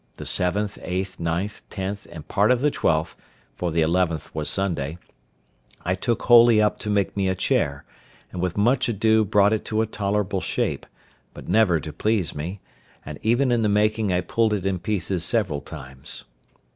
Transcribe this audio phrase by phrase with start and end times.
[0.15, 3.13] The 7th, 8th, 9th, 10th, and part of the 12th
[3.55, 4.97] (for the 11th was Sunday)
[5.85, 7.83] I took wholly up to make me a chair,
[8.31, 10.87] and with much ado brought it to a tolerable shape,
[11.35, 12.61] but never to please me;
[13.05, 16.23] and even in the making I pulled it in pieces several times.